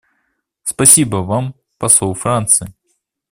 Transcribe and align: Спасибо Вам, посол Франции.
Спасибо 0.63 1.17
Вам, 1.17 1.53
посол 1.77 2.15
Франции. 2.15 2.73